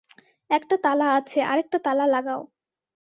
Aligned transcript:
একটা 0.49 0.75
তালা 0.77 1.07
আছে, 1.13 1.39
আরেকটা 1.43 1.77
তালা 1.79 2.05
লাগাও। 2.07 2.41